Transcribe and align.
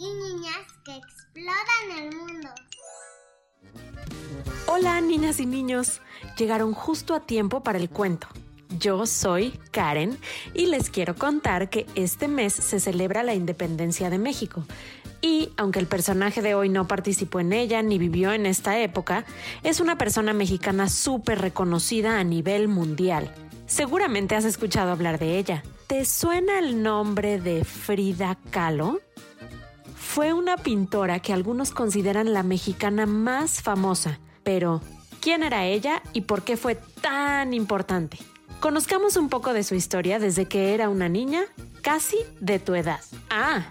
y 0.00 0.14
niñas 0.14 0.56
que 0.82 0.96
exploran 0.96 1.98
el 1.98 2.16
mundo. 2.16 2.48
Hola 4.66 4.98
niñas 5.02 5.40
y 5.40 5.46
niños, 5.46 6.00
llegaron 6.38 6.72
justo 6.72 7.14
a 7.14 7.20
tiempo 7.20 7.62
para 7.62 7.78
el 7.78 7.90
cuento. 7.90 8.26
Yo 8.78 9.04
soy 9.04 9.50
Karen 9.72 10.16
y 10.54 10.66
les 10.66 10.88
quiero 10.88 11.14
contar 11.16 11.68
que 11.68 11.86
este 11.96 12.28
mes 12.28 12.54
se 12.54 12.80
celebra 12.80 13.22
la 13.22 13.34
independencia 13.34 14.08
de 14.08 14.18
México. 14.18 14.64
Y 15.20 15.50
aunque 15.58 15.80
el 15.80 15.86
personaje 15.86 16.40
de 16.40 16.54
hoy 16.54 16.70
no 16.70 16.88
participó 16.88 17.40
en 17.40 17.52
ella 17.52 17.82
ni 17.82 17.98
vivió 17.98 18.32
en 18.32 18.46
esta 18.46 18.80
época, 18.80 19.26
es 19.64 19.80
una 19.80 19.98
persona 19.98 20.32
mexicana 20.32 20.88
súper 20.88 21.42
reconocida 21.42 22.18
a 22.18 22.24
nivel 22.24 22.68
mundial. 22.68 23.34
Seguramente 23.66 24.34
has 24.34 24.46
escuchado 24.46 24.92
hablar 24.92 25.18
de 25.18 25.36
ella. 25.36 25.62
¿Te 25.88 26.06
suena 26.06 26.58
el 26.58 26.82
nombre 26.82 27.38
de 27.38 27.64
Frida 27.64 28.38
Kahlo? 28.50 29.00
Fue 30.00 30.32
una 30.32 30.56
pintora 30.56 31.20
que 31.20 31.32
algunos 31.32 31.70
consideran 31.70 32.32
la 32.32 32.42
mexicana 32.42 33.06
más 33.06 33.62
famosa. 33.62 34.18
Pero, 34.42 34.80
¿quién 35.20 35.44
era 35.44 35.66
ella 35.66 36.02
y 36.12 36.22
por 36.22 36.42
qué 36.42 36.56
fue 36.56 36.74
tan 36.74 37.54
importante? 37.54 38.18
Conozcamos 38.58 39.16
un 39.16 39.28
poco 39.28 39.52
de 39.52 39.62
su 39.62 39.76
historia 39.76 40.18
desde 40.18 40.46
que 40.46 40.74
era 40.74 40.88
una 40.88 41.08
niña 41.08 41.42
casi 41.82 42.16
de 42.40 42.58
tu 42.58 42.74
edad. 42.74 43.00
Ah, 43.28 43.68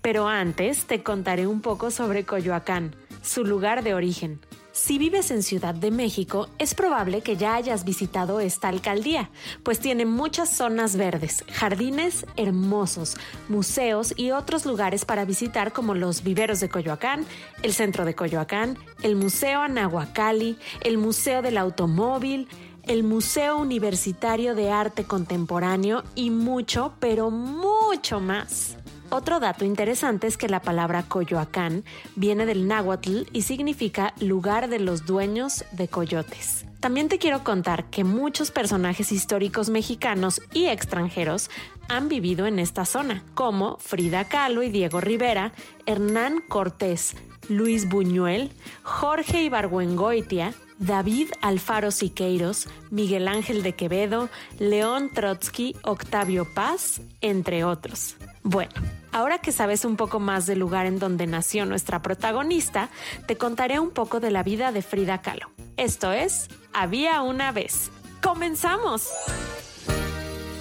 pero 0.00 0.28
antes 0.28 0.84
te 0.84 1.02
contaré 1.02 1.48
un 1.48 1.60
poco 1.60 1.90
sobre 1.90 2.24
Coyoacán, 2.24 2.94
su 3.22 3.44
lugar 3.44 3.82
de 3.82 3.94
origen. 3.94 4.38
Si 4.72 4.98
vives 4.98 5.32
en 5.32 5.42
Ciudad 5.42 5.74
de 5.74 5.90
México, 5.90 6.48
es 6.58 6.74
probable 6.74 7.22
que 7.22 7.36
ya 7.36 7.54
hayas 7.56 7.84
visitado 7.84 8.38
esta 8.38 8.68
alcaldía, 8.68 9.30
pues 9.64 9.80
tiene 9.80 10.06
muchas 10.06 10.56
zonas 10.56 10.96
verdes, 10.96 11.44
jardines 11.52 12.24
hermosos, 12.36 13.16
museos 13.48 14.14
y 14.16 14.30
otros 14.30 14.66
lugares 14.66 15.04
para 15.04 15.24
visitar 15.24 15.72
como 15.72 15.94
los 15.94 16.22
viveros 16.22 16.60
de 16.60 16.68
Coyoacán, 16.68 17.26
el 17.62 17.72
centro 17.72 18.04
de 18.04 18.14
Coyoacán, 18.14 18.78
el 19.02 19.16
Museo 19.16 19.60
Anahuacalli, 19.60 20.56
el 20.82 20.98
Museo 20.98 21.42
del 21.42 21.58
Automóvil, 21.58 22.46
el 22.84 23.02
Museo 23.02 23.58
Universitario 23.58 24.54
de 24.54 24.70
Arte 24.70 25.04
Contemporáneo 25.04 26.04
y 26.14 26.30
mucho, 26.30 26.94
pero 27.00 27.30
mucho 27.30 28.20
más. 28.20 28.76
Otro 29.12 29.40
dato 29.40 29.64
interesante 29.64 30.28
es 30.28 30.36
que 30.36 30.48
la 30.48 30.62
palabra 30.62 31.02
Coyoacán 31.02 31.84
viene 32.14 32.46
del 32.46 32.68
náhuatl 32.68 33.24
y 33.32 33.42
significa 33.42 34.14
lugar 34.20 34.68
de 34.68 34.78
los 34.78 35.04
dueños 35.04 35.64
de 35.72 35.88
coyotes. 35.88 36.64
También 36.78 37.08
te 37.08 37.18
quiero 37.18 37.42
contar 37.42 37.90
que 37.90 38.04
muchos 38.04 38.52
personajes 38.52 39.10
históricos 39.10 39.68
mexicanos 39.68 40.40
y 40.54 40.66
extranjeros 40.66 41.50
han 41.88 42.08
vivido 42.08 42.46
en 42.46 42.60
esta 42.60 42.84
zona, 42.84 43.24
como 43.34 43.78
Frida 43.78 44.24
Kahlo 44.26 44.62
y 44.62 44.70
Diego 44.70 45.00
Rivera, 45.00 45.52
Hernán 45.86 46.40
Cortés, 46.48 47.16
Luis 47.48 47.88
Buñuel, 47.88 48.52
Jorge 48.84 49.42
Ibargüengoitia, 49.42 50.54
David 50.80 51.28
Alfaro 51.42 51.90
Siqueiros, 51.90 52.66
Miguel 52.90 53.28
Ángel 53.28 53.62
de 53.62 53.74
Quevedo, 53.74 54.30
León 54.58 55.10
Trotsky, 55.14 55.76
Octavio 55.82 56.46
Paz, 56.54 57.02
entre 57.20 57.64
otros. 57.64 58.16
Bueno, 58.42 58.72
ahora 59.12 59.38
que 59.38 59.52
sabes 59.52 59.84
un 59.84 59.96
poco 59.96 60.20
más 60.20 60.46
del 60.46 60.58
lugar 60.58 60.86
en 60.86 60.98
donde 60.98 61.26
nació 61.26 61.66
nuestra 61.66 62.00
protagonista, 62.00 62.88
te 63.26 63.36
contaré 63.36 63.78
un 63.78 63.90
poco 63.90 64.20
de 64.20 64.30
la 64.30 64.42
vida 64.42 64.72
de 64.72 64.80
Frida 64.80 65.20
Kahlo. 65.20 65.50
Esto 65.76 66.12
es 66.12 66.48
Había 66.72 67.20
una 67.20 67.52
vez. 67.52 67.90
¡Comenzamos! 68.22 69.06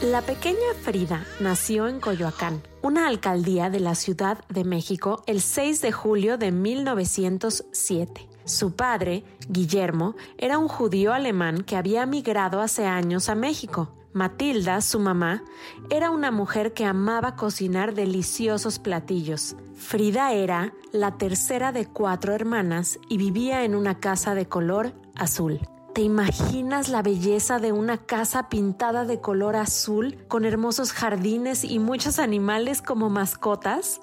La 0.02 0.22
pequeña 0.22 0.58
Frida 0.82 1.26
nació 1.40 1.88
en 1.88 2.02
Coyoacán, 2.02 2.62
una 2.82 3.08
alcaldía 3.08 3.70
de 3.70 3.80
la 3.80 3.96
Ciudad 3.96 4.44
de 4.50 4.66
México, 4.66 5.24
el 5.28 5.42
6 5.42 5.82
de 5.82 5.94
julio 5.94 6.38
de 6.38 6.52
1907. 6.52 8.29
Su 8.50 8.72
padre, 8.72 9.24
Guillermo, 9.48 10.16
era 10.40 10.58
un 10.58 10.68
judío 10.68 11.14
alemán 11.14 11.64
que 11.64 11.76
había 11.76 12.08
migrado 12.08 12.62
hace 12.62 12.88
años 12.88 13.30
a 13.30 13.36
México. 13.36 13.92
Matilda, 14.12 14.82
su 14.82 15.00
mamá, 15.00 15.44
era 15.92 16.10
una 16.10 16.32
mujer 16.32 16.74
que 16.74 16.84
amaba 16.84 17.36
cocinar 17.36 17.94
deliciosos 17.94 18.80
platillos. 18.80 19.56
Frida 19.76 20.34
era 20.34 20.74
la 20.92 21.16
tercera 21.20 21.72
de 21.72 21.86
cuatro 21.86 22.34
hermanas 22.34 22.98
y 23.08 23.18
vivía 23.18 23.64
en 23.66 23.76
una 23.76 24.00
casa 24.00 24.34
de 24.34 24.48
color 24.48 24.94
azul. 25.16 25.60
¿Te 25.94 26.02
imaginas 26.02 26.90
la 26.90 27.04
belleza 27.04 27.60
de 27.60 27.72
una 27.72 28.00
casa 28.00 28.50
pintada 28.50 29.06
de 29.06 29.22
color 29.22 29.58
azul 29.58 30.26
con 30.28 30.44
hermosos 30.44 30.92
jardines 30.92 31.64
y 31.64 31.78
muchos 31.78 32.18
animales 32.18 32.82
como 32.82 33.12
mascotas? 33.12 34.02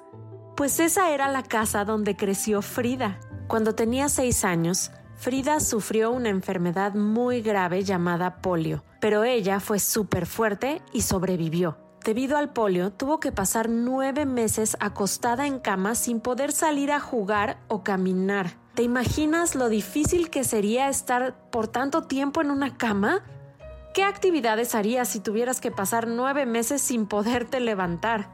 Pues 0.55 0.79
esa 0.79 1.11
era 1.11 1.29
la 1.29 1.43
casa 1.43 1.83
donde 1.83 2.15
creció 2.15 2.61
Frida. 2.61 3.19
Cuando 3.47 3.75
tenía 3.75 4.09
seis 4.09 4.43
años, 4.43 4.91
Frida 5.15 5.61
sufrió 5.61 6.11
una 6.11 6.27
enfermedad 6.27 6.95
muy 6.95 7.41
grave 7.41 7.83
llamada 7.83 8.41
polio, 8.41 8.83
pero 8.99 9.23
ella 9.23 9.61
fue 9.61 9.79
súper 9.79 10.25
fuerte 10.25 10.81
y 10.91 11.01
sobrevivió. 11.01 11.77
Debido 12.03 12.37
al 12.37 12.51
polio, 12.51 12.91
tuvo 12.91 13.21
que 13.21 13.31
pasar 13.31 13.69
nueve 13.69 14.25
meses 14.25 14.75
acostada 14.81 15.47
en 15.47 15.59
cama 15.59 15.95
sin 15.95 16.19
poder 16.19 16.51
salir 16.51 16.91
a 16.91 16.99
jugar 16.99 17.57
o 17.69 17.83
caminar. 17.83 18.57
¿Te 18.75 18.83
imaginas 18.83 19.55
lo 19.55 19.69
difícil 19.69 20.29
que 20.29 20.43
sería 20.43 20.89
estar 20.89 21.49
por 21.49 21.69
tanto 21.69 22.03
tiempo 22.03 22.41
en 22.41 22.51
una 22.51 22.75
cama? 22.77 23.23
¿Qué 23.93 24.03
actividades 24.03 24.75
harías 24.75 25.07
si 25.07 25.21
tuvieras 25.21 25.61
que 25.61 25.71
pasar 25.71 26.07
nueve 26.07 26.45
meses 26.45 26.81
sin 26.81 27.07
poderte 27.07 27.61
levantar? 27.61 28.29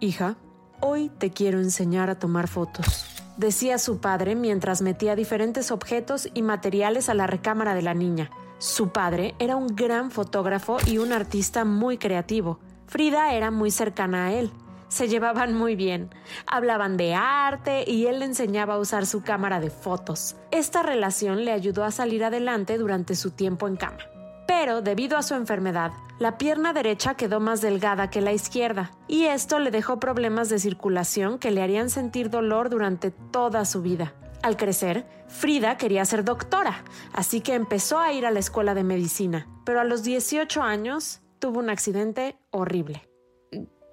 Hija, 0.00 0.36
hoy 0.80 1.10
te 1.10 1.30
quiero 1.30 1.60
enseñar 1.60 2.08
a 2.08 2.18
tomar 2.18 2.48
fotos 2.48 3.12
decía 3.42 3.76
su 3.76 3.98
padre 3.98 4.34
mientras 4.34 4.80
metía 4.80 5.14
diferentes 5.14 5.70
objetos 5.70 6.28
y 6.32 6.40
materiales 6.40 7.10
a 7.10 7.14
la 7.14 7.26
recámara 7.26 7.74
de 7.74 7.82
la 7.82 7.92
niña. 7.92 8.30
Su 8.56 8.88
padre 8.90 9.34
era 9.38 9.56
un 9.56 9.66
gran 9.66 10.10
fotógrafo 10.10 10.78
y 10.86 10.96
un 10.96 11.12
artista 11.12 11.66
muy 11.66 11.98
creativo. 11.98 12.60
Frida 12.86 13.34
era 13.34 13.50
muy 13.50 13.70
cercana 13.70 14.28
a 14.28 14.32
él. 14.32 14.50
Se 14.88 15.08
llevaban 15.08 15.54
muy 15.54 15.74
bien. 15.74 16.10
Hablaban 16.46 16.96
de 16.96 17.14
arte 17.14 17.84
y 17.86 18.06
él 18.06 18.20
le 18.20 18.26
enseñaba 18.26 18.74
a 18.74 18.78
usar 18.78 19.04
su 19.04 19.22
cámara 19.22 19.58
de 19.58 19.70
fotos. 19.70 20.36
Esta 20.50 20.82
relación 20.82 21.44
le 21.44 21.52
ayudó 21.52 21.84
a 21.84 21.90
salir 21.90 22.24
adelante 22.24 22.78
durante 22.78 23.16
su 23.16 23.32
tiempo 23.32 23.66
en 23.66 23.76
cama 23.76 23.98
pero 24.46 24.82
debido 24.82 25.16
a 25.16 25.22
su 25.22 25.34
enfermedad, 25.34 25.92
la 26.18 26.38
pierna 26.38 26.72
derecha 26.72 27.14
quedó 27.14 27.40
más 27.40 27.60
delgada 27.60 28.10
que 28.10 28.20
la 28.20 28.32
izquierda, 28.32 28.92
y 29.08 29.24
esto 29.24 29.58
le 29.58 29.70
dejó 29.70 29.98
problemas 29.98 30.48
de 30.48 30.58
circulación 30.58 31.38
que 31.38 31.50
le 31.50 31.62
harían 31.62 31.90
sentir 31.90 32.30
dolor 32.30 32.70
durante 32.70 33.10
toda 33.10 33.64
su 33.64 33.82
vida. 33.82 34.14
Al 34.42 34.56
crecer, 34.56 35.06
Frida 35.28 35.76
quería 35.76 36.04
ser 36.04 36.24
doctora, 36.24 36.84
así 37.12 37.40
que 37.40 37.54
empezó 37.54 37.98
a 37.98 38.12
ir 38.12 38.26
a 38.26 38.30
la 38.30 38.40
escuela 38.40 38.74
de 38.74 38.84
medicina, 38.84 39.48
pero 39.64 39.80
a 39.80 39.84
los 39.84 40.02
18 40.02 40.62
años 40.62 41.20
tuvo 41.38 41.58
un 41.58 41.70
accidente 41.70 42.36
horrible. 42.50 43.08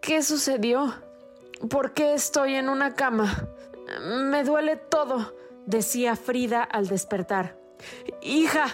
¿Qué 0.01 0.21
sucedió? 0.21 0.93
¿Por 1.69 1.93
qué 1.93 2.13
estoy 2.13 2.55
en 2.55 2.69
una 2.69 2.93
cama? 2.93 3.47
Me 4.03 4.43
duele 4.43 4.75
todo, 4.75 5.35
decía 5.65 6.15
Frida 6.15 6.63
al 6.63 6.87
despertar. 6.87 7.57
Hija, 8.21 8.67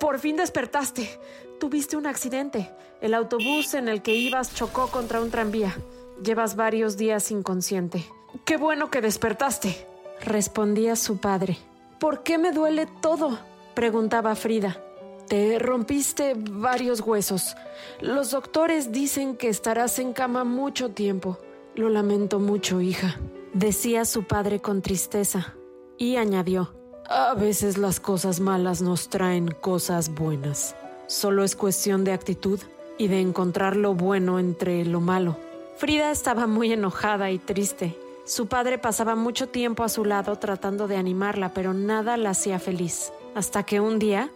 por 0.00 0.18
fin 0.18 0.36
despertaste. 0.36 1.20
Tuviste 1.60 1.96
un 1.96 2.06
accidente. 2.06 2.70
El 3.00 3.14
autobús 3.14 3.74
en 3.74 3.88
el 3.88 4.02
que 4.02 4.14
ibas 4.14 4.54
chocó 4.54 4.88
contra 4.88 5.20
un 5.20 5.30
tranvía. 5.30 5.76
Llevas 6.22 6.56
varios 6.56 6.96
días 6.96 7.30
inconsciente. 7.30 8.04
Qué 8.44 8.56
bueno 8.56 8.90
que 8.90 9.00
despertaste, 9.00 9.86
respondía 10.24 10.96
su 10.96 11.18
padre. 11.18 11.58
¿Por 11.98 12.22
qué 12.22 12.38
me 12.38 12.50
duele 12.52 12.86
todo? 13.00 13.38
preguntaba 13.74 14.34
Frida. 14.34 14.82
Te 15.28 15.58
rompiste 15.58 16.34
varios 16.36 17.00
huesos. 17.00 17.54
Los 18.00 18.32
doctores 18.32 18.90
dicen 18.90 19.36
que 19.36 19.48
estarás 19.48 19.98
en 19.98 20.12
cama 20.12 20.44
mucho 20.44 20.90
tiempo. 20.90 21.38
Lo 21.76 21.88
lamento 21.88 22.40
mucho, 22.40 22.80
hija, 22.80 23.16
decía 23.52 24.04
su 24.04 24.24
padre 24.24 24.60
con 24.60 24.82
tristeza, 24.82 25.54
y 25.96 26.16
añadió, 26.16 26.74
a 27.10 27.34
veces 27.34 27.76
las 27.76 27.98
cosas 27.98 28.38
malas 28.38 28.82
nos 28.82 29.08
traen 29.08 29.48
cosas 29.48 30.14
buenas. 30.14 30.76
Solo 31.08 31.42
es 31.42 31.56
cuestión 31.56 32.04
de 32.04 32.12
actitud 32.12 32.60
y 32.98 33.08
de 33.08 33.20
encontrar 33.20 33.74
lo 33.74 33.94
bueno 33.94 34.38
entre 34.38 34.84
lo 34.84 35.00
malo. 35.00 35.36
Frida 35.76 36.12
estaba 36.12 36.46
muy 36.46 36.72
enojada 36.72 37.32
y 37.32 37.38
triste. 37.38 37.98
Su 38.24 38.46
padre 38.46 38.78
pasaba 38.78 39.16
mucho 39.16 39.48
tiempo 39.48 39.82
a 39.82 39.88
su 39.88 40.04
lado 40.04 40.36
tratando 40.36 40.86
de 40.86 40.96
animarla, 40.96 41.52
pero 41.52 41.74
nada 41.74 42.16
la 42.16 42.30
hacía 42.30 42.60
feliz. 42.60 43.12
Hasta 43.34 43.64
que 43.64 43.80
un 43.80 43.98
día... 43.98 44.30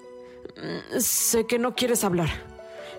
Mm, 0.57 0.99
sé 0.99 1.47
que 1.47 1.61
no 1.61 1.77
quieres 1.77 2.03
hablar. 2.03 2.31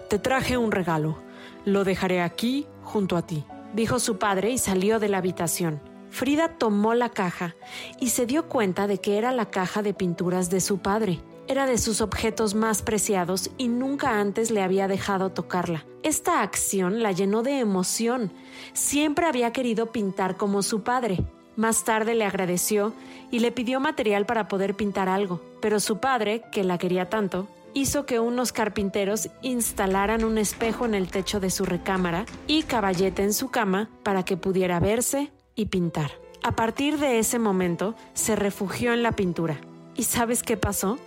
Te 0.10 0.19
traje 0.19 0.57
un 0.57 0.71
regalo. 0.71 1.18
Lo 1.66 1.83
dejaré 1.83 2.21
aquí 2.21 2.66
junto 2.81 3.18
a 3.18 3.24
ti, 3.24 3.44
dijo 3.74 4.00
su 4.00 4.18
padre 4.19 4.51
y 4.51 4.57
salió 4.57 5.00
de 5.00 5.10
la 5.10 5.18
habitación. 5.18 5.81
Frida 6.15 6.47
tomó 6.47 6.94
la 6.94 7.09
caja 7.09 7.57
y 8.00 8.12
se 8.12 8.25
dio 8.25 8.47
cuenta 8.47 8.88
de 8.88 9.00
que 9.00 9.17
era 9.17 9.33
la 9.33 9.51
caja 9.51 9.81
de 9.81 9.94
pinturas 9.94 10.50
de 10.50 10.62
su 10.62 10.77
padre. 10.77 11.19
Era 11.50 11.65
de 11.65 11.77
sus 11.77 12.00
objetos 12.00 12.56
más 12.56 12.81
preciados 12.81 13.51
y 13.57 13.67
nunca 13.67 14.17
antes 14.21 14.50
le 14.50 14.62
había 14.62 14.88
dejado 14.88 15.33
tocarla. 15.33 15.85
Esta 16.03 16.41
acción 16.41 17.03
la 17.03 17.12
llenó 17.12 17.44
de 17.44 17.59
emoción. 17.59 18.31
Siempre 18.71 19.25
había 19.25 19.51
querido 19.51 19.91
pintar 19.91 20.38
como 20.38 20.63
su 20.63 20.83
padre. 20.83 21.19
Más 21.57 21.83
tarde 21.83 22.15
le 22.15 22.23
agradeció 22.23 22.94
y 23.29 23.39
le 23.39 23.51
pidió 23.51 23.81
material 23.81 24.25
para 24.25 24.47
poder 24.47 24.73
pintar 24.73 25.09
algo, 25.09 25.41
pero 25.61 25.81
su 25.81 25.97
padre, 25.97 26.44
que 26.50 26.63
la 26.63 26.77
quería 26.77 27.09
tanto, 27.09 27.50
hizo 27.73 28.06
que 28.06 28.21
unos 28.21 28.53
carpinteros 28.53 29.31
instalaran 29.41 30.23
un 30.23 30.38
espejo 30.38 30.85
en 30.85 30.94
el 30.94 31.09
techo 31.09 31.41
de 31.41 31.50
su 31.50 31.65
recámara 31.65 32.25
y 32.47 32.63
caballete 32.63 33.21
en 33.21 33.33
su 33.33 33.50
cama 33.50 33.89
para 34.01 34.23
que 34.23 34.38
pudiera 34.38 34.79
verse 34.79 35.33
y 35.56 35.66
pintar. 35.68 36.12
A 36.44 36.56
partir 36.56 37.00
de 37.00 37.19
ese 37.19 37.40
momento 37.40 37.96
se 38.13 38.36
refugió 38.36 38.94
en 38.94 39.04
la 39.04 39.13
pintura. 39.13 39.60
¿Y 39.96 40.04
sabes 40.04 40.44
qué 40.44 40.57
pasó? 40.57 41.00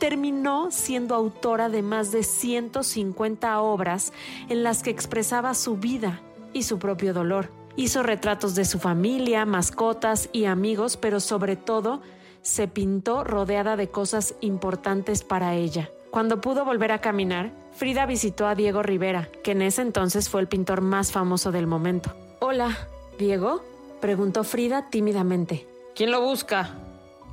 terminó 0.00 0.70
siendo 0.70 1.14
autora 1.14 1.68
de 1.68 1.82
más 1.82 2.10
de 2.10 2.24
150 2.24 3.60
obras 3.60 4.12
en 4.48 4.64
las 4.64 4.82
que 4.82 4.90
expresaba 4.90 5.54
su 5.54 5.76
vida 5.76 6.22
y 6.52 6.64
su 6.64 6.78
propio 6.80 7.14
dolor. 7.14 7.52
Hizo 7.76 8.02
retratos 8.02 8.56
de 8.56 8.64
su 8.64 8.80
familia, 8.80 9.44
mascotas 9.44 10.28
y 10.32 10.46
amigos, 10.46 10.96
pero 10.96 11.20
sobre 11.20 11.54
todo 11.54 12.00
se 12.42 12.66
pintó 12.66 13.22
rodeada 13.22 13.76
de 13.76 13.90
cosas 13.90 14.34
importantes 14.40 15.22
para 15.22 15.54
ella. 15.54 15.90
Cuando 16.10 16.40
pudo 16.40 16.64
volver 16.64 16.90
a 16.90 17.00
caminar, 17.00 17.52
Frida 17.70 18.06
visitó 18.06 18.48
a 18.48 18.56
Diego 18.56 18.82
Rivera, 18.82 19.28
que 19.44 19.52
en 19.52 19.62
ese 19.62 19.82
entonces 19.82 20.28
fue 20.28 20.40
el 20.40 20.48
pintor 20.48 20.80
más 20.80 21.12
famoso 21.12 21.52
del 21.52 21.68
momento. 21.68 22.12
Hola, 22.40 22.88
¿Diego? 23.18 23.62
Preguntó 24.00 24.44
Frida 24.44 24.88
tímidamente. 24.90 25.66
¿Quién 25.94 26.10
lo 26.10 26.20
busca? 26.20 26.70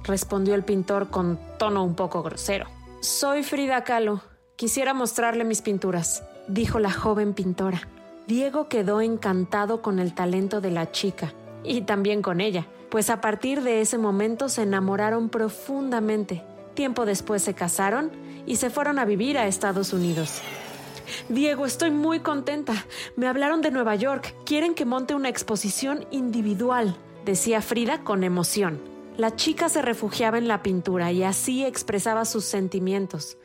respondió 0.04 0.56
el 0.56 0.64
pintor 0.64 1.10
con 1.10 1.40
tono 1.58 1.84
un 1.84 1.96
poco 1.96 2.24
grosero. 2.24 2.68
Soy 3.02 3.44
Frida 3.44 3.84
Kahlo. 3.84 4.22
Quisiera 4.56 4.94
mostrarle 4.94 5.44
mis 5.44 5.62
pinturas, 5.62 6.24
dijo 6.48 6.80
la 6.80 6.92
joven 6.92 7.34
pintora. 7.34 7.88
Diego 8.26 8.68
quedó 8.68 9.02
encantado 9.02 9.82
con 9.82 10.00
el 10.00 10.14
talento 10.14 10.62
de 10.62 10.72
la 10.72 10.92
chica 10.92 11.34
y 11.64 11.82
también 11.82 12.22
con 12.22 12.42
ella, 12.42 12.66
pues 12.90 13.10
a 13.10 13.22
partir 13.22 13.62
de 13.62 13.82
ese 13.82 13.98
momento 13.98 14.50
se 14.50 14.64
enamoraron 14.64 15.30
profundamente. 15.30 16.44
Tiempo 16.74 17.06
después 17.06 17.42
se 17.44 17.54
casaron 17.54 18.12
y 18.46 18.56
se 18.58 18.70
fueron 18.70 19.00
a 19.00 19.06
vivir 19.06 19.38
a 19.38 19.48
Estados 19.48 19.94
Unidos. 19.94 20.42
Diego, 21.30 21.66
estoy 21.66 21.92
muy 21.92 22.20
contenta. 22.20 22.86
Me 23.16 23.28
hablaron 23.28 23.62
de 23.62 23.72
Nueva 23.72 23.96
York. 23.96 24.36
Quieren 24.46 24.76
que 24.76 24.86
monte 24.86 25.16
una 25.16 25.30
exposición 25.30 26.06
individual, 26.12 26.98
decía 27.26 27.62
Frida 27.62 28.04
con 28.04 28.24
emoción. 28.24 28.82
La 29.18 29.36
chica 29.36 29.68
se 29.70 29.82
refugiaba 29.82 30.38
en 30.38 30.48
la 30.48 30.62
pintura 30.62 31.12
y 31.12 31.24
así 31.24 31.66
expresaba 31.66 32.26
sus 32.26 32.46
sentimientos. 32.46 33.38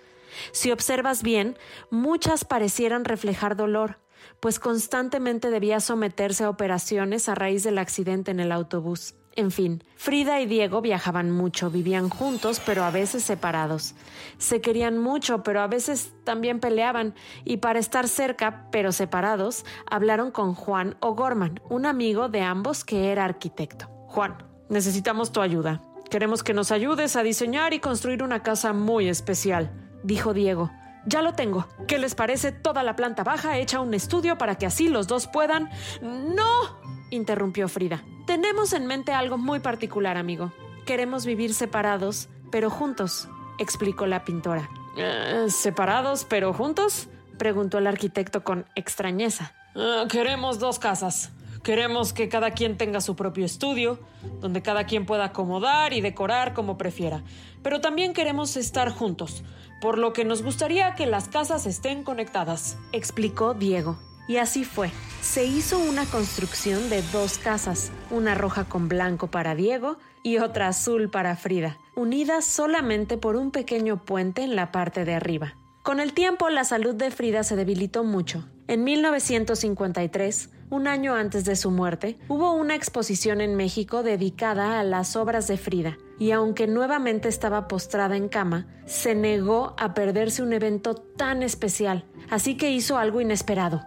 Si 0.52 0.70
observas 0.70 1.22
bien, 1.22 1.56
muchas 1.90 2.44
parecieran 2.44 3.04
reflejar 3.04 3.56
dolor, 3.56 3.98
pues 4.40 4.58
constantemente 4.58 5.50
debía 5.50 5.80
someterse 5.80 6.44
a 6.44 6.50
operaciones 6.50 7.28
a 7.28 7.34
raíz 7.34 7.62
del 7.62 7.78
accidente 7.78 8.30
en 8.30 8.40
el 8.40 8.52
autobús. 8.52 9.14
En 9.34 9.50
fin, 9.50 9.82
Frida 9.96 10.40
y 10.40 10.46
Diego 10.46 10.82
viajaban 10.82 11.30
mucho, 11.30 11.70
vivían 11.70 12.10
juntos, 12.10 12.60
pero 12.64 12.84
a 12.84 12.90
veces 12.90 13.24
separados. 13.24 13.94
Se 14.38 14.60
querían 14.60 14.98
mucho, 14.98 15.42
pero 15.42 15.62
a 15.62 15.66
veces 15.66 16.12
también 16.24 16.60
peleaban, 16.60 17.14
y 17.44 17.56
para 17.58 17.78
estar 17.78 18.08
cerca, 18.08 18.68
pero 18.70 18.92
separados, 18.92 19.64
hablaron 19.90 20.30
con 20.30 20.54
Juan 20.54 20.96
O'Gorman, 21.00 21.60
un 21.70 21.86
amigo 21.86 22.28
de 22.28 22.42
ambos 22.42 22.84
que 22.84 23.10
era 23.10 23.24
arquitecto. 23.24 23.86
Juan, 24.06 24.36
Necesitamos 24.72 25.32
tu 25.32 25.42
ayuda. 25.42 25.82
Queremos 26.08 26.42
que 26.42 26.54
nos 26.54 26.72
ayudes 26.72 27.16
a 27.16 27.22
diseñar 27.22 27.74
y 27.74 27.78
construir 27.78 28.22
una 28.22 28.42
casa 28.42 28.72
muy 28.72 29.06
especial, 29.06 29.70
dijo 30.02 30.32
Diego. 30.32 30.70
Ya 31.04 31.20
lo 31.20 31.34
tengo. 31.34 31.66
¿Qué 31.86 31.98
les 31.98 32.14
parece 32.14 32.52
toda 32.52 32.82
la 32.82 32.96
planta 32.96 33.22
baja 33.22 33.58
hecha 33.58 33.80
un 33.80 33.92
estudio 33.92 34.38
para 34.38 34.54
que 34.54 34.64
así 34.64 34.88
los 34.88 35.08
dos 35.08 35.26
puedan... 35.26 35.68
No, 36.00 36.80
interrumpió 37.10 37.68
Frida. 37.68 38.02
Tenemos 38.26 38.72
en 38.72 38.86
mente 38.86 39.12
algo 39.12 39.38
muy 39.38 39.60
particular, 39.60 40.16
amigo. 40.16 40.52
Queremos 40.86 41.26
vivir 41.26 41.54
separados, 41.54 42.28
pero 42.50 42.70
juntos, 42.70 43.28
explicó 43.58 44.06
la 44.06 44.24
pintora. 44.24 44.68
Eh, 44.96 45.46
¿Separados, 45.48 46.26
pero 46.28 46.52
juntos? 46.52 47.08
preguntó 47.38 47.78
el 47.78 47.86
arquitecto 47.86 48.44
con 48.44 48.66
extrañeza. 48.74 49.54
Ah, 49.74 50.04
queremos 50.08 50.58
dos 50.58 50.78
casas, 50.78 51.32
Queremos 51.62 52.12
que 52.12 52.28
cada 52.28 52.50
quien 52.50 52.76
tenga 52.76 53.00
su 53.00 53.14
propio 53.14 53.44
estudio, 53.44 54.00
donde 54.40 54.62
cada 54.62 54.84
quien 54.84 55.06
pueda 55.06 55.26
acomodar 55.26 55.92
y 55.92 56.00
decorar 56.00 56.54
como 56.54 56.76
prefiera. 56.76 57.22
Pero 57.62 57.80
también 57.80 58.14
queremos 58.14 58.56
estar 58.56 58.90
juntos, 58.90 59.44
por 59.80 59.96
lo 59.96 60.12
que 60.12 60.24
nos 60.24 60.42
gustaría 60.42 60.96
que 60.96 61.06
las 61.06 61.28
casas 61.28 61.66
estén 61.66 62.02
conectadas, 62.02 62.78
explicó 62.90 63.54
Diego. 63.54 63.96
Y 64.28 64.36
así 64.36 64.64
fue. 64.64 64.90
Se 65.20 65.44
hizo 65.44 65.78
una 65.78 66.04
construcción 66.06 66.90
de 66.90 67.02
dos 67.12 67.38
casas, 67.38 67.92
una 68.10 68.34
roja 68.34 68.64
con 68.64 68.88
blanco 68.88 69.28
para 69.28 69.54
Diego 69.54 69.98
y 70.22 70.38
otra 70.38 70.68
azul 70.68 71.10
para 71.10 71.36
Frida, 71.36 71.78
unidas 71.94 72.44
solamente 72.44 73.18
por 73.18 73.36
un 73.36 73.50
pequeño 73.50 74.04
puente 74.04 74.42
en 74.42 74.56
la 74.56 74.72
parte 74.72 75.04
de 75.04 75.14
arriba. 75.14 75.54
Con 75.82 75.98
el 75.98 76.12
tiempo 76.12 76.48
la 76.48 76.64
salud 76.64 76.94
de 76.94 77.10
Frida 77.10 77.42
se 77.42 77.56
debilitó 77.56 78.04
mucho. 78.04 78.48
En 78.68 78.84
1953, 78.84 80.50
un 80.70 80.86
año 80.86 81.14
antes 81.14 81.44
de 81.44 81.56
su 81.56 81.70
muerte, 81.70 82.18
hubo 82.28 82.52
una 82.52 82.76
exposición 82.76 83.40
en 83.40 83.56
México 83.56 84.02
dedicada 84.02 84.78
a 84.78 84.84
las 84.84 85.16
obras 85.16 85.48
de 85.48 85.58
Frida, 85.58 85.98
y 86.18 86.30
aunque 86.30 86.66
nuevamente 86.66 87.28
estaba 87.28 87.66
postrada 87.68 88.16
en 88.16 88.28
cama, 88.28 88.66
se 88.86 89.14
negó 89.14 89.74
a 89.76 89.92
perderse 89.92 90.42
un 90.42 90.52
evento 90.52 90.94
tan 90.94 91.42
especial, 91.42 92.04
así 92.30 92.56
que 92.56 92.70
hizo 92.70 92.96
algo 92.96 93.20
inesperado. 93.20 93.82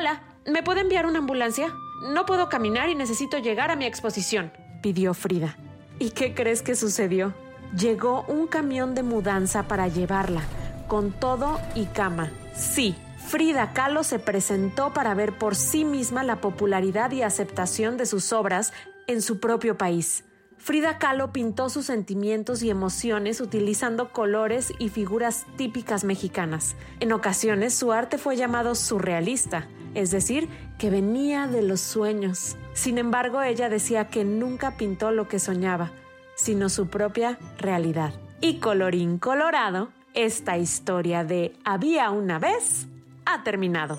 Hola, 0.00 0.22
¿me 0.46 0.62
puede 0.62 0.80
enviar 0.80 1.04
una 1.04 1.18
ambulancia? 1.18 1.74
No 2.14 2.24
puedo 2.24 2.48
caminar 2.48 2.88
y 2.88 2.94
necesito 2.94 3.36
llegar 3.36 3.70
a 3.70 3.76
mi 3.76 3.84
exposición, 3.84 4.50
pidió 4.80 5.12
Frida. 5.12 5.58
¿Y 5.98 6.12
qué 6.12 6.32
crees 6.32 6.62
que 6.62 6.74
sucedió? 6.74 7.34
Llegó 7.76 8.24
un 8.26 8.46
camión 8.46 8.94
de 8.94 9.02
mudanza 9.02 9.68
para 9.68 9.88
llevarla, 9.88 10.40
con 10.88 11.12
todo 11.12 11.60
y 11.74 11.84
cama. 11.84 12.30
Sí, 12.56 12.96
Frida 13.28 13.74
Kahlo 13.74 14.02
se 14.02 14.18
presentó 14.18 14.94
para 14.94 15.12
ver 15.12 15.36
por 15.36 15.54
sí 15.54 15.84
misma 15.84 16.24
la 16.24 16.40
popularidad 16.40 17.10
y 17.10 17.20
aceptación 17.20 17.98
de 17.98 18.06
sus 18.06 18.32
obras 18.32 18.72
en 19.06 19.20
su 19.20 19.38
propio 19.38 19.76
país. 19.76 20.24
Frida 20.60 20.98
Kahlo 20.98 21.32
pintó 21.32 21.70
sus 21.70 21.86
sentimientos 21.86 22.62
y 22.62 22.68
emociones 22.68 23.40
utilizando 23.40 24.12
colores 24.12 24.74
y 24.78 24.90
figuras 24.90 25.46
típicas 25.56 26.04
mexicanas. 26.04 26.76
En 27.00 27.12
ocasiones 27.12 27.72
su 27.72 27.92
arte 27.92 28.18
fue 28.18 28.36
llamado 28.36 28.74
surrealista, 28.74 29.68
es 29.94 30.10
decir, 30.10 30.48
que 30.78 30.90
venía 30.90 31.46
de 31.46 31.62
los 31.62 31.80
sueños. 31.80 32.56
Sin 32.74 32.98
embargo, 32.98 33.40
ella 33.40 33.70
decía 33.70 34.08
que 34.08 34.22
nunca 34.24 34.76
pintó 34.76 35.12
lo 35.12 35.28
que 35.28 35.38
soñaba, 35.38 35.92
sino 36.36 36.68
su 36.68 36.88
propia 36.88 37.38
realidad. 37.56 38.12
Y 38.42 38.58
colorín 38.58 39.18
colorado, 39.18 39.88
esta 40.12 40.58
historia 40.58 41.24
de 41.24 41.54
Había 41.64 42.10
una 42.10 42.38
vez 42.38 42.86
ha 43.24 43.42
terminado. 43.44 43.98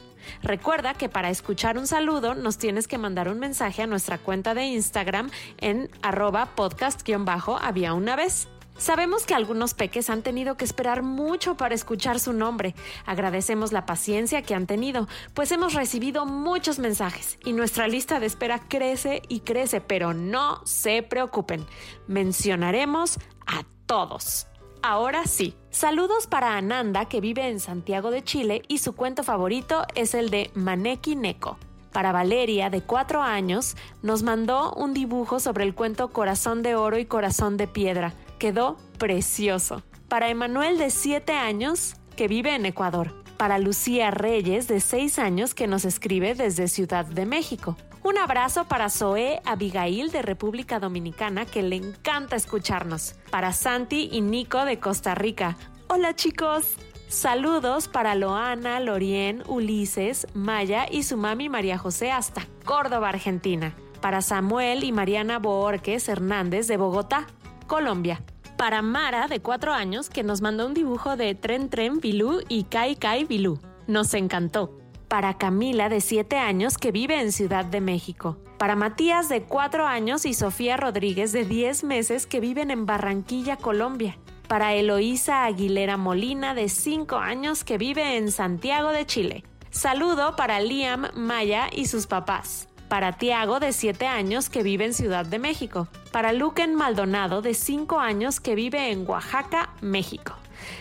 Recuerda 0.43 0.95
que 0.95 1.11
para 1.11 1.29
escuchar 1.29 1.77
un 1.77 1.87
saludo 1.87 2.35
nos 2.35 2.57
tienes 2.57 2.89
que 2.89 2.97
mandar 2.97 3.29
un 3.29 3.39
mensaje 3.39 3.83
a 3.83 3.87
nuestra 3.87 4.17
cuenta 4.17 4.55
de 4.55 4.65
Instagram 4.65 5.31
en 5.59 5.91
arroba 6.01 6.57
podcast-había 6.57 7.93
una 7.93 8.17
vez. 8.17 8.49
Sabemos 8.79 9.27
que 9.27 9.35
algunos 9.35 9.75
peques 9.75 10.09
han 10.09 10.23
tenido 10.23 10.57
que 10.57 10.65
esperar 10.65 11.03
mucho 11.03 11.59
para 11.59 11.75
escuchar 11.75 12.19
su 12.19 12.33
nombre. 12.33 12.75
Agradecemos 13.05 13.73
la 13.73 13.85
paciencia 13.85 14.41
que 14.41 14.55
han 14.55 14.67
tenido, 14.67 15.07
pues 15.35 15.53
hemos 15.53 15.75
recibido 15.75 16.25
muchos 16.25 16.79
mensajes 16.79 17.39
y 17.45 17.53
nuestra 17.53 17.89
lista 17.89 18.21
de 18.21 18.27
espera 18.27 18.59
crece 18.71 19.21
y 19.29 19.41
crece, 19.41 19.83
pero 19.83 20.15
no 20.15 20.65
se 20.65 21.03
preocupen. 21.03 21.67
Mencionaremos 22.07 23.19
a 23.47 23.65
todos. 23.85 24.47
Ahora 24.89 25.27
sí, 25.27 25.57
saludos 25.71 26.29
para 26.29 26.57
Ananda 26.57 27.07
que 27.07 27.21
vive 27.21 27.49
en 27.49 27.59
Santiago 27.59 28.13
de 28.13 28.23
Chile 28.23 28.63
y 28.69 28.79
su 28.79 28.95
cuento 28.95 29.25
favorito 29.25 29.85
es 29.97 30.15
el 30.15 30.31
de 30.31 30.53
Maneki 30.55 31.17
Neko. 31.17 31.59
Para 31.91 32.13
Valeria, 32.13 32.71
de 32.71 32.83
4 32.83 33.21
años, 33.21 33.77
nos 34.03 34.23
mandó 34.23 34.73
un 34.75 34.95
dibujo 34.95 35.41
sobre 35.41 35.65
el 35.65 35.75
cuento 35.75 36.13
Corazón 36.13 36.63
de 36.63 36.77
Oro 36.77 37.01
y 37.01 37.05
Corazón 37.05 37.57
de 37.57 37.67
Piedra. 37.67 38.15
Quedó 38.39 38.77
precioso. 38.97 39.83
Para 40.07 40.29
Emanuel, 40.29 40.79
de 40.79 40.91
7 40.91 41.33
años, 41.33 41.97
que 42.15 42.29
vive 42.29 42.55
en 42.55 42.65
Ecuador. 42.65 43.25
Para 43.39 43.59
Lucía 43.59 44.13
Reyes, 44.13 44.69
de 44.69 44.79
6 44.79 45.19
años, 45.19 45.55
que 45.55 45.67
nos 45.67 45.85
escribe 45.85 46.37
desde 46.37 46.69
Ciudad 46.69 47.07
de 47.07 47.27
México. 47.27 47.77
Un 48.07 48.19
abrazo 48.19 48.67
para 48.69 48.89
Zoe 48.89 49.41
Abigail 49.45 50.13
de 50.13 50.23
República 50.23 50.79
Dominicana 50.79 51.45
que 51.45 51.61
le 51.65 51.75
encanta 51.75 52.37
escucharnos. 52.37 53.17
Para 53.33 53.53
Santi 53.53 54.09
y 54.13 54.21
Nico 54.21 54.65
de 54.65 54.79
Costa 54.79 55.17
Rica. 55.17 55.57
Hola 55.89 56.15
chicos. 56.15 56.77
Saludos 57.09 57.89
para 57.89 58.15
Loana, 58.15 58.79
Lorien, 58.79 59.43
Ulises, 59.49 60.29
Maya 60.35 60.87
y 60.89 61.03
su 61.03 61.17
mami 61.17 61.49
María 61.49 61.79
José 61.79 62.13
hasta 62.13 62.47
Córdoba, 62.65 63.09
Argentina. 63.09 63.75
Para 64.01 64.23
Samuel 64.23 64.85
y 64.85 64.93
Mariana 64.93 65.41
Boorques 65.41 66.09
Hernández 66.09 66.69
de 66.69 66.77
Bogotá, 66.77 67.27
Colombia. 67.67 68.23
Para 68.57 68.83
Mara, 68.83 69.27
de 69.27 69.41
4 69.41 69.73
años, 69.73 70.11
que 70.11 70.23
nos 70.23 70.43
mandó 70.43 70.67
un 70.67 70.75
dibujo 70.75 71.17
de 71.17 71.35
Tren 71.35 71.71
Tren 71.71 71.99
Bilú 71.99 72.41
y 72.49 72.63
Kai 72.63 72.95
Kai 72.95 73.25
Bilú. 73.25 73.59
Nos 73.89 74.15
encantó 74.15 74.86
para 75.09 75.39
Camila 75.39 75.89
de 75.89 76.01
7 76.01 76.37
años 76.37 76.79
que 76.79 76.93
vive 76.93 77.21
en 77.21 77.33
Ciudad 77.33 77.65
de 77.65 77.81
México, 77.81 78.37
para 78.59 78.77
Matías 78.77 79.29
de 79.29 79.43
4 79.43 79.87
años 79.87 80.27
y 80.27 80.35
Sofía 80.35 80.77
Rodríguez 80.77 81.33
de 81.33 81.45
10 81.45 81.85
meses 81.85 82.27
que 82.27 82.41
viven 82.41 82.71
en 82.71 82.87
Barranquilla, 82.87 83.57
Colombia, 83.57 84.19
para 84.49 84.75
Eloísa 84.75 85.45
Aguilera 85.45 85.97
Molina 85.97 86.55
de 86.55 86.69
5 86.69 87.17
años 87.17 87.65
que 87.65 87.79
vive 87.79 88.17
en 88.17 88.31
Santiago 88.33 88.91
de 88.91 89.07
Chile. 89.07 89.45
Saludo 89.71 90.37
para 90.37 90.61
Liam 90.61 91.09
Maya 91.15 91.69
y 91.71 91.87
sus 91.87 92.07
papás. 92.07 92.69
Para 92.89 93.19
Tiago 93.19 93.59
de 93.59 93.73
7 93.73 94.07
años 94.07 94.49
que 94.49 94.63
vive 94.63 94.85
en 94.85 94.95
Ciudad 94.95 95.27
de 95.27 95.41
México. 95.41 95.89
Para 96.13 96.33
Luquen 96.33 96.75
Maldonado 96.77 97.43
de 97.43 97.53
5 97.53 97.99
años 97.99 98.39
que 98.39 98.55
vive 98.55 98.93
en 98.93 99.09
Oaxaca, 99.09 99.71
México. 99.81 100.35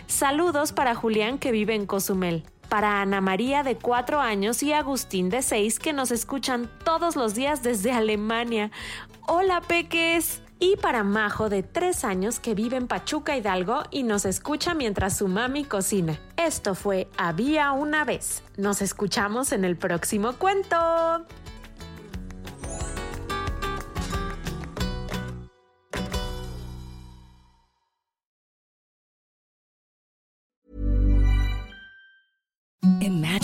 Saludos 0.07 0.71
para 0.71 0.95
Julián 0.95 1.39
que 1.39 1.51
vive 1.51 1.73
en 1.73 1.87
Cozumel 1.87 2.45
para 2.65 3.01
Ana 3.01 3.21
María 3.21 3.63
de 3.63 3.77
4 3.77 4.19
años 4.19 4.61
y 4.63 4.73
Agustín 4.73 5.29
de 5.29 5.41
6 5.41 5.79
que 5.79 5.93
nos 5.93 6.11
escuchan 6.11 6.69
todos 6.83 7.15
los 7.15 7.35
días 7.35 7.63
desde 7.63 7.91
Alemania. 7.91 8.71
Hola 9.27 9.61
peques. 9.61 10.41
Y 10.57 10.77
para 10.77 11.03
Majo 11.03 11.49
de 11.49 11.63
3 11.63 12.05
años 12.05 12.39
que 12.39 12.55
vive 12.55 12.77
en 12.77 12.87
Pachuca 12.87 13.35
Hidalgo 13.35 13.83
y 13.91 14.03
nos 14.03 14.25
escucha 14.25 14.73
mientras 14.73 15.17
su 15.17 15.27
mami 15.27 15.65
cocina. 15.65 16.17
Esto 16.37 16.75
fue 16.75 17.09
Había 17.17 17.73
una 17.73 18.05
vez. 18.05 18.41
Nos 18.55 18.81
escuchamos 18.81 19.51
en 19.51 19.65
el 19.65 19.75
próximo 19.75 20.33
cuento. 20.33 21.25